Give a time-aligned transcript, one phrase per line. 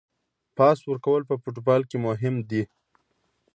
[0.57, 2.63] پاس ورکول په فوټبال کې مهم دي.